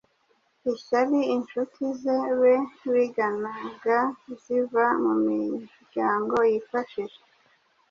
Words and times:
ishyari 0.73 1.19
inshuti 1.35 1.81
ze 2.01 2.17
be 2.39 2.53
biganaga 2.93 3.97
ziva 4.41 4.85
mu 5.03 5.13
miryango 5.25 6.35
yifashije. 6.49 7.19